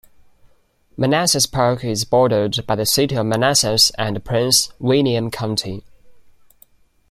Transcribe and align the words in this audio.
Manassas 0.97 1.45
Park 1.45 1.83
is 1.85 2.05
bordered 2.05 2.65
by 2.65 2.75
the 2.75 2.87
city 2.87 3.13
of 3.13 3.27
Manassas 3.27 3.91
and 3.99 4.25
Prince 4.25 4.73
William 4.79 5.29
County. 5.29 5.83